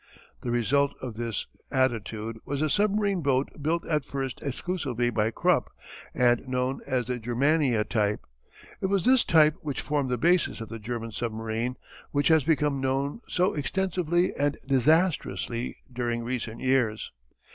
[0.41, 5.69] The result of this attitude was a submarine boat built at first exclusively by Krupp
[6.15, 8.21] and known as the "Germania" type.
[8.81, 11.75] It was this type which formed the basis of the German submarine
[12.09, 17.11] which has become known so extensively and disastrously during recent years.